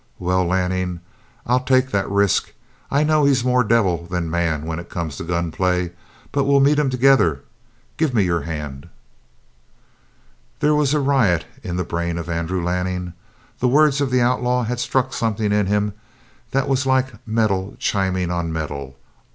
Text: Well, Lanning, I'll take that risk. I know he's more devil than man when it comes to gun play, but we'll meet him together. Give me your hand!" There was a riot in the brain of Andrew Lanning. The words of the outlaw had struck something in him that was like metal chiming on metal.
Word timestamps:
Well, 0.17 0.43
Lanning, 0.47 0.99
I'll 1.45 1.59
take 1.59 1.91
that 1.91 2.09
risk. 2.09 2.53
I 2.89 3.03
know 3.03 3.23
he's 3.23 3.43
more 3.45 3.63
devil 3.63 4.07
than 4.07 4.31
man 4.31 4.65
when 4.65 4.79
it 4.79 4.89
comes 4.89 5.15
to 5.17 5.23
gun 5.23 5.51
play, 5.51 5.91
but 6.31 6.45
we'll 6.45 6.59
meet 6.59 6.79
him 6.79 6.89
together. 6.89 7.41
Give 7.97 8.11
me 8.11 8.23
your 8.23 8.41
hand!" 8.41 8.89
There 10.59 10.73
was 10.73 10.95
a 10.95 10.99
riot 10.99 11.45
in 11.61 11.75
the 11.75 11.83
brain 11.83 12.17
of 12.17 12.29
Andrew 12.29 12.63
Lanning. 12.63 13.13
The 13.59 13.67
words 13.67 14.01
of 14.01 14.09
the 14.09 14.21
outlaw 14.21 14.63
had 14.63 14.79
struck 14.79 15.13
something 15.13 15.51
in 15.51 15.67
him 15.67 15.93
that 16.49 16.67
was 16.67 16.87
like 16.87 17.13
metal 17.27 17.75
chiming 17.77 18.31
on 18.31 18.51
metal. 18.51 18.97